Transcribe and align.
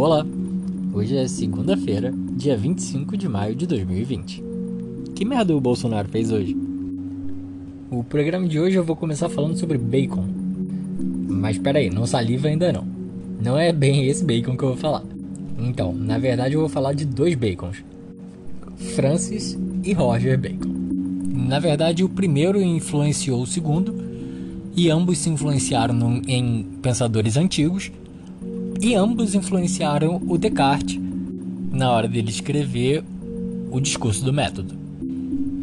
Olá! 0.00 0.24
Hoje 0.94 1.16
é 1.16 1.26
segunda-feira, 1.26 2.14
dia 2.36 2.56
25 2.56 3.16
de 3.16 3.28
maio 3.28 3.56
de 3.56 3.66
2020. 3.66 4.44
Que 5.12 5.24
merda 5.24 5.56
o 5.56 5.60
Bolsonaro 5.60 6.08
fez 6.08 6.30
hoje? 6.30 6.56
O 7.90 8.04
programa 8.04 8.46
de 8.46 8.60
hoje 8.60 8.76
eu 8.76 8.84
vou 8.84 8.94
começar 8.94 9.28
falando 9.28 9.56
sobre 9.56 9.76
bacon. 9.76 10.24
Mas 11.28 11.56
espera 11.56 11.80
aí, 11.80 11.90
não 11.90 12.06
saliva 12.06 12.46
ainda 12.46 12.72
não. 12.72 12.86
Não 13.42 13.58
é 13.58 13.72
bem 13.72 14.06
esse 14.06 14.24
bacon 14.24 14.56
que 14.56 14.62
eu 14.62 14.68
vou 14.68 14.76
falar. 14.76 15.02
Então, 15.58 15.92
na 15.92 16.16
verdade 16.16 16.54
eu 16.54 16.60
vou 16.60 16.68
falar 16.68 16.92
de 16.92 17.04
dois 17.04 17.34
bacons. 17.34 17.82
Francis 18.94 19.58
e 19.82 19.92
Roger 19.94 20.38
Bacon. 20.38 20.76
Na 21.48 21.58
verdade, 21.58 22.04
o 22.04 22.08
primeiro 22.08 22.62
influenciou 22.62 23.42
o 23.42 23.46
segundo, 23.48 23.96
e 24.76 24.90
ambos 24.90 25.18
se 25.18 25.28
influenciaram 25.28 26.22
em 26.28 26.62
pensadores 26.80 27.36
antigos, 27.36 27.90
e 28.80 28.94
ambos 28.94 29.34
influenciaram 29.34 30.22
o 30.26 30.38
Descartes 30.38 30.98
na 31.70 31.90
hora 31.90 32.08
dele 32.08 32.30
escrever 32.30 33.04
o 33.70 33.80
discurso 33.80 34.24
do 34.24 34.32
método. 34.32 34.74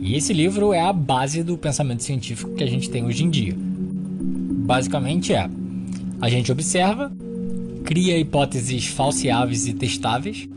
E 0.02 0.16
esse 0.16 0.34
livro 0.34 0.74
é 0.74 0.82
a 0.82 0.94
base 0.94 1.44
do 1.44 1.58
pensamento 1.58 2.04
científico 2.04 2.54
que 2.54 2.64
a 2.64 2.68
gente 2.68 2.90
tem 2.90 3.04
hoje 3.04 3.24
em 3.24 3.30
dia. 3.30 3.56
Basicamente 3.58 5.34
é: 5.34 5.50
a 6.22 6.30
gente 6.30 6.52
observa, 6.52 7.12
cria 7.84 8.18
hipóteses 8.18 8.86
falseáveis 8.88 9.68
e 9.68 9.74
testáveis, 9.74 10.48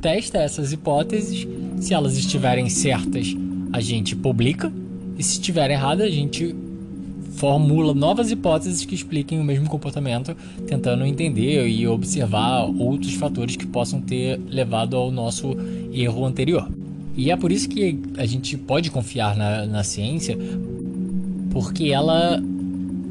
testa 0.00 0.38
essas 0.38 0.72
hipóteses, 0.72 1.46
se 1.78 1.94
elas 1.94 2.16
estiverem 2.16 2.68
certas, 2.68 3.34
a 3.72 3.80
gente 3.80 4.14
publica, 4.16 4.72
e 5.16 5.22
se 5.22 5.34
estiver 5.34 5.70
errada, 5.70 6.04
a 6.04 6.10
gente 6.10 6.54
formula 7.40 7.94
novas 7.94 8.30
hipóteses 8.30 8.84
que 8.84 8.94
expliquem 8.94 9.40
o 9.40 9.44
mesmo 9.44 9.66
comportamento, 9.66 10.36
tentando 10.66 11.06
entender 11.06 11.66
e 11.66 11.88
observar 11.88 12.64
outros 12.64 13.14
fatores 13.14 13.56
que 13.56 13.66
possam 13.66 13.98
ter 13.98 14.38
levado 14.46 14.94
ao 14.94 15.10
nosso 15.10 15.56
erro 15.90 16.26
anterior. 16.26 16.70
E 17.16 17.30
é 17.30 17.36
por 17.36 17.50
isso 17.50 17.66
que 17.66 17.98
a 18.18 18.26
gente 18.26 18.58
pode 18.58 18.90
confiar 18.90 19.34
na, 19.38 19.64
na 19.64 19.82
ciência, 19.82 20.36
porque 21.48 21.86
ela 21.86 22.42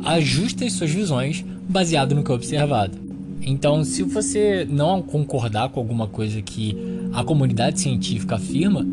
ajusta 0.05 0.63
as 0.63 0.73
suas 0.73 0.91
visões 0.91 1.43
baseado 1.67 2.13
no 2.13 2.23
que 2.23 2.31
é 2.31 2.35
observado. 2.35 2.99
Então, 3.41 3.83
se 3.83 4.03
você 4.03 4.63
não 4.69 5.01
concordar 5.01 5.69
com 5.69 5.79
alguma 5.79 6.05
coisa 6.05 6.39
que 6.39 6.77
a 7.13 7.23
comunidade 7.23 7.81
científica 7.81 8.35
afirma, 8.35 8.85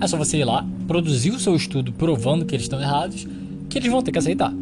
é 0.00 0.06
só 0.08 0.16
você 0.16 0.38
ir 0.38 0.44
lá, 0.44 0.66
produzir 0.88 1.30
o 1.30 1.38
seu 1.38 1.54
estudo 1.54 1.92
provando 1.92 2.44
que 2.44 2.56
eles 2.56 2.64
estão 2.64 2.80
errados, 2.80 3.24
que 3.68 3.78
eles 3.78 3.88
vão 3.88 4.02
ter 4.02 4.10
que 4.10 4.18
aceitar. 4.18 4.52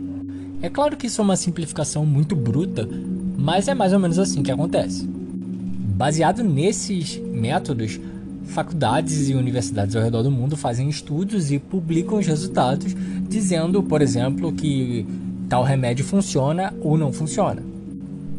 É 0.60 0.68
claro 0.68 0.96
que 0.96 1.06
isso 1.06 1.20
é 1.20 1.24
uma 1.24 1.36
simplificação 1.36 2.04
muito 2.04 2.34
bruta, 2.34 2.88
mas 3.36 3.68
é 3.68 3.74
mais 3.74 3.92
ou 3.92 3.98
menos 3.98 4.18
assim 4.18 4.42
que 4.42 4.50
acontece. 4.50 5.06
Baseado 5.06 6.42
nesses 6.42 7.16
métodos, 7.16 8.00
faculdades 8.44 9.28
e 9.28 9.34
universidades 9.34 9.94
ao 9.94 10.02
redor 10.02 10.22
do 10.22 10.30
mundo 10.30 10.56
fazem 10.56 10.88
estudos 10.88 11.52
e 11.52 11.58
publicam 11.58 12.18
os 12.18 12.26
resultados, 12.26 12.94
dizendo, 13.28 13.82
por 13.82 14.02
exemplo, 14.02 14.52
que 14.52 15.06
tal 15.48 15.62
remédio 15.62 16.04
funciona 16.04 16.74
ou 16.80 16.98
não 16.98 17.12
funciona. 17.12 17.62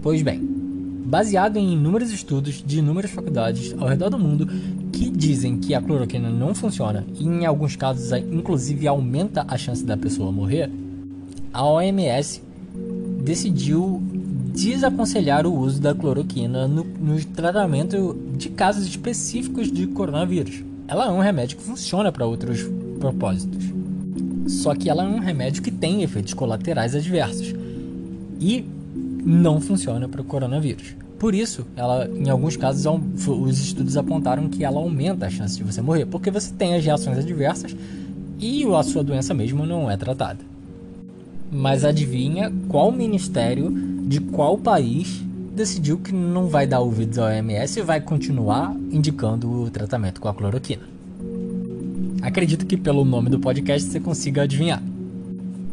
Pois 0.02 0.22
bem, 0.22 0.42
baseado 1.06 1.58
em 1.58 1.74
inúmeros 1.74 2.12
estudos 2.12 2.64
de 2.66 2.80
inúmeras 2.80 3.12
faculdades 3.12 3.74
ao 3.80 3.88
redor 3.88 4.10
do 4.10 4.20
mundo 4.20 4.48
que 4.92 5.10
dizem 5.10 5.58
que 5.58 5.74
a 5.74 5.82
cloroquina 5.82 6.30
não 6.30 6.54
funciona 6.54 7.06
e 7.20 7.26
em 7.26 7.46
alguns 7.46 7.76
casos 7.76 8.12
inclusive 8.32 8.88
aumenta 8.88 9.46
a 9.48 9.58
chance 9.58 9.84
da 9.84 9.98
pessoa 9.98 10.32
morrer, 10.32 10.70
a 11.54 11.66
OMS 11.66 12.42
decidiu 13.24 14.02
desaconselhar 14.54 15.46
o 15.46 15.54
uso 15.56 15.82
da 15.82 15.94
cloroquina 15.94 16.68
no, 16.68 16.84
no 16.84 17.24
tratamento 17.26 18.18
de 18.36 18.50
casos 18.50 18.86
específicos 18.86 19.72
de 19.72 19.88
coronavírus. 19.88 20.64
Ela 20.88 21.08
é 21.08 21.12
um 21.12 21.20
remédio 21.20 21.58
que 21.58 21.64
funciona 21.64 22.12
para 22.12 22.26
outros 22.26 22.62
propósitos. 23.00 23.64
Só 24.48 24.74
que 24.74 24.90
ela 24.90 25.04
é 25.04 25.08
um 25.08 25.20
remédio 25.20 25.62
que 25.62 25.72
tem 25.72 26.02
efeitos 26.02 26.34
colaterais 26.34 26.96
adversos 26.96 27.54
e 28.40 28.66
não 29.24 29.62
funciona 29.62 30.08
para 30.08 30.22
o 30.22 30.24
coronavírus. 30.24 30.96
Por 31.20 31.36
isso, 31.36 31.68
ela, 31.76 32.08
em 32.08 32.30
alguns 32.30 32.56
casos, 32.56 32.86
os 33.28 33.60
estudos 33.60 33.98
apontaram 33.98 34.48
que 34.48 34.64
ela 34.64 34.80
aumenta 34.80 35.28
a 35.28 35.30
chance 35.30 35.58
de 35.58 35.64
você 35.64 35.82
morrer, 35.82 36.06
porque 36.06 36.32
você 36.32 36.52
tem 36.54 36.76
as 36.76 36.84
reações 36.84 37.18
adversas 37.18 37.76
e 38.40 38.64
a 38.74 38.84
sua 38.84 39.04
doença 39.04 39.34
mesmo 39.34 39.66
não 39.66 39.92
é 39.92 39.98
tratada. 39.98 40.40
Mas 41.52 41.84
adivinha 41.84 42.52
qual 42.68 42.92
ministério 42.92 43.72
de 44.08 44.20
qual 44.20 44.58
país 44.58 45.24
decidiu 45.56 45.98
que 45.98 46.14
não 46.14 46.48
vai 46.48 46.68
dar 46.68 46.80
ouvidos 46.80 47.18
ao 47.18 47.28
OMS 47.28 47.80
e 47.80 47.84
vai 47.84 48.00
continuar 48.00 48.76
indicando 48.92 49.64
o 49.64 49.70
tratamento 49.70 50.22
com 50.22 50.28
a 50.28 50.34
cloroquina? 50.34 50.84
Acredito 52.22 52.66
que 52.66 52.78
pelo 52.78 53.04
nome 53.04 53.30
do 53.30 53.40
podcast 53.40 53.90
você 53.90 54.00
consiga 54.00 54.44
adivinhar. 54.44 54.82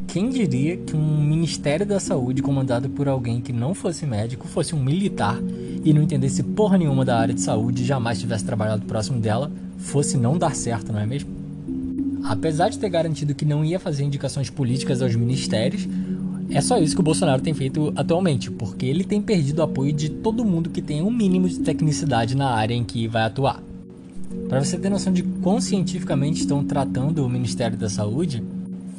Quem 0.06 0.31
diria 0.31 0.78
que 0.78 0.97
um 0.97 1.20
Ministério 1.22 1.84
da 1.84 2.00
Saúde 2.00 2.41
comandado 2.41 2.88
por 2.88 3.06
alguém 3.06 3.41
que 3.41 3.53
não 3.53 3.75
fosse 3.75 4.06
médico, 4.06 4.47
fosse 4.48 4.75
um 4.75 4.82
militar 4.82 5.38
e 5.84 5.93
não 5.93 6.03
entendesse 6.03 6.43
porra 6.43 6.78
nenhuma 6.78 7.04
da 7.04 7.19
área 7.19 7.34
de 7.34 7.41
saúde 7.41 7.84
jamais 7.84 8.19
tivesse 8.19 8.44
trabalhado 8.44 8.87
próximo 8.87 9.20
dela, 9.20 9.53
fosse 9.76 10.16
não 10.16 10.38
dar 10.38 10.54
certo, 10.54 10.93
não 10.93 11.00
é 11.00 11.06
mesmo? 11.06 11.36
Apesar 12.28 12.69
de 12.69 12.78
ter 12.78 12.88
garantido 12.88 13.37
que 13.37 13.44
não 13.44 13.64
ia 13.64 13.78
fazer 13.78 14.03
indicações 14.03 14.50
políticas 14.50 15.00
aos 15.00 15.14
ministérios, 15.14 15.88
é 16.50 16.60
só 16.60 16.76
isso 16.78 16.94
que 16.97 17.00
o 17.00 17.04
Bolsonaro 17.04 17.41
tem 17.41 17.54
feito 17.54 17.92
atualmente, 17.94 18.50
porque 18.50 18.84
ele 18.84 19.04
tem 19.04 19.22
perdido 19.22 19.60
o 19.60 19.62
apoio 19.62 19.92
de 19.92 20.09
todo 20.09 20.44
mundo 20.44 20.70
que 20.70 20.82
tem 20.82 21.03
um 21.03 21.10
mínimo 21.10 21.48
de 21.48 21.60
tecnicidade 21.60 22.37
na 22.37 22.50
área 22.50 22.75
em 22.75 22.82
que 22.82 23.06
vai 23.06 23.22
atuar. 23.22 23.62
Para 24.48 24.62
você 24.62 24.76
ter 24.76 24.91
noção 24.91 25.12
de 25.12 25.22
quão 25.22 25.60
cientificamente 25.60 26.41
estão 26.41 26.64
tratando 26.64 27.25
o 27.25 27.28
Ministério 27.28 27.76
da 27.76 27.88
Saúde, 27.88 28.43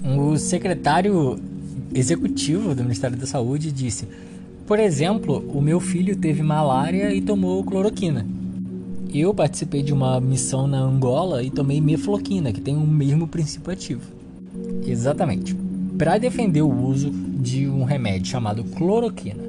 o 0.04 0.38
secretário 0.38 1.38
executivo 1.94 2.74
do 2.74 2.84
Ministério 2.84 3.18
da 3.18 3.26
Saúde 3.26 3.74
disse: 3.74 4.08
Por 4.66 4.80
exemplo, 4.80 5.44
o 5.54 5.62
meu 5.62 5.82
filho 5.82 6.16
teve 6.16 6.42
malária 6.42 7.14
e 7.14 7.22
tomou 7.22 7.62
cloroquina. 7.64 8.26
Eu 9.20 9.34
participei 9.34 9.82
de 9.82 9.92
uma 9.92 10.22
missão 10.22 10.68
na 10.68 10.78
Angola 10.78 11.42
e 11.42 11.50
tomei 11.50 11.82
mefloquina, 11.82 12.54
que 12.54 12.62
tem 12.62 12.78
o 12.78 12.86
mesmo 12.86 13.28
princípio 13.28 13.74
ativo. 13.74 14.04
Exatamente. 14.86 15.56
Para 15.98 16.20
defender 16.20 16.62
o 16.62 16.72
uso 16.72 17.10
de 17.10 17.68
um 17.68 17.84
remédio 17.84 18.28
chamado 18.28 18.64
cloroquina 18.64 19.44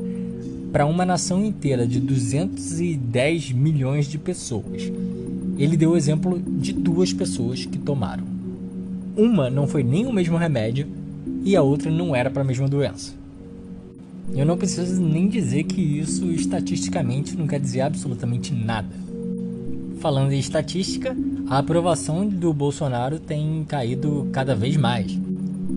para 0.73 0.87
uma 0.87 1.05
nação 1.05 1.45
inteira 1.45 1.87
de 1.87 2.01
210 2.01 3.53
milhões 3.53 4.07
de 4.07 4.17
pessoas, 4.17 4.91
ele 5.59 5.77
deu 5.77 5.91
o 5.91 5.97
exemplo 5.99 6.41
de 6.41 6.73
duas 6.73 7.13
pessoas 7.13 7.67
que 7.67 7.77
tomaram. 7.77 8.25
Uma 9.19 9.51
não 9.51 9.69
foi 9.69 9.83
nem 9.83 10.07
o 10.07 10.13
mesmo 10.15 10.39
remédio 10.39 10.87
e 11.45 11.55
a 11.55 11.61
outra 11.61 11.91
não 11.91 12.17
era 12.17 12.31
para 12.31 12.41
a 12.41 12.47
mesma 12.47 12.69
doença. 12.69 13.13
Eu 14.35 14.47
não 14.47 14.57
preciso 14.57 14.99
nem 14.99 15.29
dizer 15.29 15.65
que 15.65 15.83
isso 15.83 16.25
estatisticamente 16.33 17.37
não 17.37 17.47
quer 17.47 17.61
dizer 17.61 17.83
absolutamente 17.83 18.55
nada. 18.55 19.08
Falando 20.01 20.33
em 20.33 20.39
estatística, 20.39 21.17
a 21.49 21.59
aprovação 21.59 22.27
do 22.27 22.53
Bolsonaro 22.53 23.19
tem 23.19 23.65
caído 23.65 24.29
cada 24.33 24.55
vez 24.55 24.77
mais. 24.77 25.19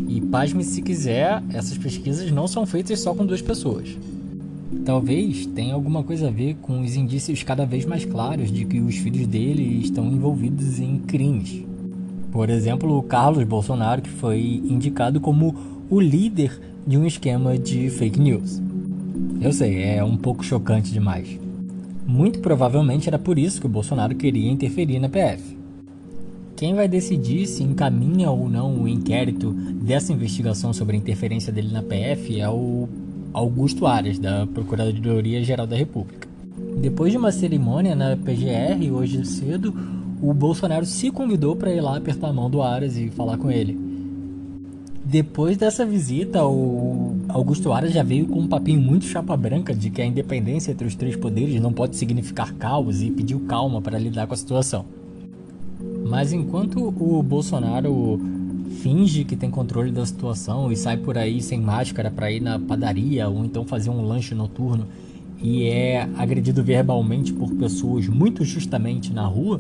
E 0.08 0.22
pasme 0.22 0.64
se 0.64 0.82
quiser, 0.82 1.42
essas 1.52 1.76
pesquisas 1.78 2.30
não 2.32 2.48
são 2.48 2.66
feitas 2.66 3.00
só 3.00 3.16
com 3.16 3.26
duas 3.26 3.42
pessoas. 3.42 3.98
Talvez 4.86 5.48
tenha 5.48 5.74
alguma 5.74 6.04
coisa 6.04 6.28
a 6.28 6.32
ver 6.32 6.56
com 6.62 6.82
os 6.82 6.96
indícios 6.96 7.42
cada 7.42 7.66
vez 7.66 7.84
mais 7.84 8.06
claros 8.06 8.52
de 8.52 8.64
que 8.64 8.80
os 8.80 8.96
filhos 8.96 9.26
dele 9.26 9.82
estão 9.82 10.06
envolvidos 10.08 10.80
em 10.80 11.00
crimes. 11.00 11.66
Por 12.32 12.50
exemplo, 12.50 12.96
o 12.96 13.04
Carlos 13.04 13.44
Bolsonaro, 13.44 14.04
que 14.04 14.10
foi 14.10 14.62
indicado 14.64 15.20
como 15.20 15.56
o 15.90 16.00
líder 16.00 16.60
de 16.86 16.96
um 16.96 17.08
esquema 17.08 17.58
de 17.58 17.90
fake 17.90 18.20
news. 18.20 18.62
Eu 19.42 19.52
sei, 19.52 19.84
é 19.84 20.04
um 20.04 20.16
pouco 20.16 20.46
chocante 20.46 20.92
demais. 20.92 21.40
Muito 22.12 22.40
provavelmente 22.40 23.08
era 23.08 23.18
por 23.18 23.40
isso 23.40 23.62
que 23.62 23.66
o 23.66 23.70
Bolsonaro 23.70 24.14
queria 24.14 24.52
interferir 24.52 25.00
na 25.00 25.08
PF. 25.08 25.58
Quem 26.58 26.76
vai 26.76 26.86
decidir 26.86 27.48
se 27.48 27.64
encaminha 27.64 28.30
ou 28.30 28.50
não 28.50 28.82
o 28.82 28.88
inquérito 28.88 29.54
dessa 29.54 30.12
investigação 30.12 30.74
sobre 30.74 30.98
a 30.98 31.00
interferência 31.00 31.54
dele 31.54 31.72
na 31.72 31.82
PF 31.82 32.38
é 32.38 32.50
o 32.50 32.90
Augusto 33.32 33.88
Aras, 33.88 34.20
da 34.20 34.46
Procuradoria-Geral 34.46 35.66
da 35.66 35.78
República. 35.78 36.28
Depois 36.82 37.14
de 37.14 37.18
uma 37.18 37.32
cerimônia 37.32 37.96
na 37.96 38.18
PGR 38.18 38.92
hoje 38.92 39.24
cedo, 39.26 39.74
o 40.22 40.34
Bolsonaro 40.34 40.86
se 40.86 41.12
convidou 41.12 41.56
para 41.56 41.72
ir 41.72 41.80
lá 41.80 41.96
apertar 41.96 42.28
a 42.28 42.34
mão 42.34 42.50
do 42.50 42.62
Aras 42.62 42.98
e 42.98 43.10
falar 43.10 43.38
com 43.38 43.50
ele. 43.50 43.91
Depois 45.12 45.58
dessa 45.58 45.86
visita, 45.86 46.46
o 46.46 47.18
Augusto 47.28 47.74
Aras 47.74 47.92
já 47.92 48.02
veio 48.02 48.26
com 48.28 48.40
um 48.40 48.48
papinho 48.48 48.80
muito 48.80 49.04
chapa 49.04 49.36
branca 49.36 49.76
de 49.76 49.90
que 49.90 50.02
a 50.02 50.06
independência 50.06 50.72
entre 50.72 50.88
os 50.88 50.96
três 50.96 51.18
poderes 51.18 51.60
não 51.60 51.74
pode 51.74 51.98
significar 51.98 52.54
caos 52.54 53.02
e 53.02 53.12
pediu 53.12 53.42
calma 53.42 53.82
para 53.82 54.00
lidar 54.00 54.26
com 54.26 54.34
a 54.34 54.38
situação. 54.38 54.86
Mas 56.08 56.32
enquanto 56.32 56.96
o 56.98 57.22
Bolsonaro 57.22 58.22
finge 58.82 59.26
que 59.26 59.36
tem 59.36 59.52
controle 59.52 59.92
da 59.92 60.06
situação 60.06 60.72
e 60.72 60.78
sai 60.78 60.96
por 60.96 61.18
aí 61.18 61.42
sem 61.42 61.60
máscara 61.60 62.10
para 62.10 62.32
ir 62.32 62.40
na 62.40 62.58
padaria 62.58 63.28
ou 63.28 63.44
então 63.44 63.66
fazer 63.66 63.90
um 63.90 64.06
lanche 64.08 64.34
noturno 64.34 64.88
e 65.44 65.66
é 65.66 66.08
agredido 66.16 66.64
verbalmente 66.64 67.34
por 67.34 67.54
pessoas 67.56 68.08
muito 68.08 68.46
justamente 68.46 69.12
na 69.12 69.26
rua, 69.26 69.60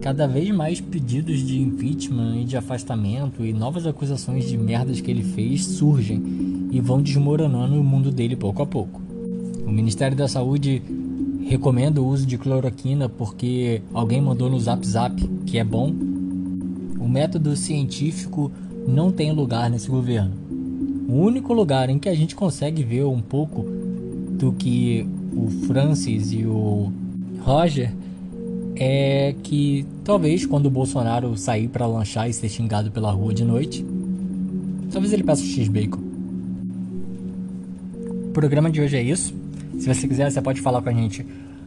cada 0.00 0.26
vez 0.26 0.50
mais 0.50 0.80
pedidos 0.80 1.40
de 1.40 1.60
impeachment 1.60 2.36
e 2.36 2.44
de 2.44 2.56
afastamento 2.56 3.44
e 3.44 3.52
novas 3.52 3.86
acusações 3.86 4.48
de 4.48 4.56
merdas 4.56 5.00
que 5.00 5.10
ele 5.10 5.22
fez 5.22 5.64
surgem 5.64 6.68
e 6.70 6.80
vão 6.80 7.02
desmoronando 7.02 7.80
o 7.80 7.84
mundo 7.84 8.10
dele 8.10 8.36
pouco 8.36 8.62
a 8.62 8.66
pouco. 8.66 9.00
O 9.66 9.70
Ministério 9.70 10.16
da 10.16 10.28
Saúde 10.28 10.82
recomenda 11.48 12.00
o 12.00 12.06
uso 12.06 12.26
de 12.26 12.38
cloroquina 12.38 13.08
porque 13.08 13.82
alguém 13.92 14.20
mandou 14.20 14.48
no 14.48 14.60
Zap 14.60 14.86
Zap 14.86 15.20
que 15.46 15.58
é 15.58 15.64
bom. 15.64 15.92
O 16.98 17.08
método 17.08 17.56
científico 17.56 18.52
não 18.86 19.10
tem 19.10 19.32
lugar 19.32 19.68
nesse 19.70 19.88
governo. 19.88 20.32
O 21.08 21.14
único 21.14 21.52
lugar 21.52 21.88
em 21.88 21.98
que 21.98 22.08
a 22.08 22.14
gente 22.14 22.36
consegue 22.36 22.82
ver 22.82 23.04
um 23.04 23.20
pouco 23.20 23.62
do 24.38 24.52
que 24.52 25.06
o 25.34 25.48
Francis 25.66 26.32
e 26.32 26.44
o 26.44 26.92
Roger 27.40 27.92
é 28.78 29.34
que 29.42 29.84
talvez 30.04 30.46
quando 30.46 30.66
o 30.66 30.70
Bolsonaro 30.70 31.36
sair 31.36 31.68
para 31.68 31.86
lanchar 31.86 32.30
e 32.30 32.32
ser 32.32 32.48
xingado 32.48 32.90
pela 32.90 33.10
rua 33.10 33.34
de 33.34 33.44
noite, 33.44 33.84
talvez 34.92 35.12
ele 35.12 35.24
peça 35.24 35.42
o 35.42 35.46
X-Bacon. 35.46 36.00
O 38.28 38.30
programa 38.32 38.70
de 38.70 38.80
hoje 38.80 38.96
é 38.96 39.02
isso. 39.02 39.34
Se 39.78 39.92
você 39.92 40.06
quiser, 40.06 40.30
você 40.30 40.40
pode 40.40 40.60
falar 40.60 40.80
com 40.80 40.88
a 40.88 40.92
gente 40.92 41.26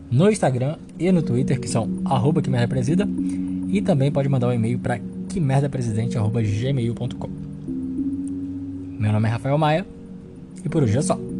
no 0.09 0.31
Instagram 0.31 0.77
e 0.97 1.11
no 1.11 1.21
Twitter, 1.21 1.59
que 1.59 1.67
são 1.67 1.89
arroba 2.05 2.41
que 2.41 2.49
merda 2.49 2.67
presida, 2.67 3.07
e 3.69 3.81
também 3.81 4.11
pode 4.11 4.29
mandar 4.29 4.47
um 4.47 4.53
e-mail 4.53 4.79
para 4.79 4.99
que. 5.27 5.39
Meu 8.99 9.11
nome 9.11 9.27
é 9.27 9.31
Rafael 9.31 9.57
Maia 9.57 9.85
e 10.63 10.69
por 10.69 10.83
hoje 10.83 10.97
é 10.97 11.01
só. 11.01 11.30